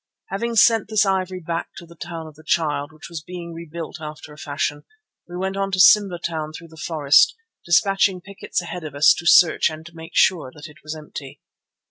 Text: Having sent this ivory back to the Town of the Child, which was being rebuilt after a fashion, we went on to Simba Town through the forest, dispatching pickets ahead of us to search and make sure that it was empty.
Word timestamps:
Having 0.29 0.55
sent 0.55 0.87
this 0.87 1.05
ivory 1.05 1.41
back 1.41 1.75
to 1.77 1.85
the 1.85 1.93
Town 1.93 2.25
of 2.25 2.33
the 2.33 2.43
Child, 2.43 2.91
which 2.91 3.07
was 3.07 3.21
being 3.21 3.53
rebuilt 3.53 3.97
after 4.01 4.33
a 4.33 4.37
fashion, 4.39 4.83
we 5.27 5.37
went 5.37 5.55
on 5.55 5.71
to 5.73 5.79
Simba 5.79 6.17
Town 6.17 6.53
through 6.53 6.69
the 6.69 6.75
forest, 6.83 7.35
dispatching 7.67 8.19
pickets 8.19 8.63
ahead 8.63 8.83
of 8.83 8.95
us 8.95 9.13
to 9.19 9.27
search 9.27 9.69
and 9.69 9.87
make 9.93 10.15
sure 10.15 10.49
that 10.55 10.65
it 10.65 10.77
was 10.83 10.95
empty. 10.95 11.39